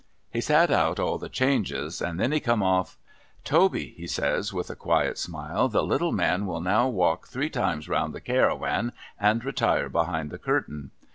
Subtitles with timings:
[0.33, 2.97] He sat out all the changes, and then he come off.'
[3.51, 7.87] Toby,' he says, with a quiet smile,' the little man will now walk three times
[7.87, 10.89] round the Cairawan, and retire behind the curtain.'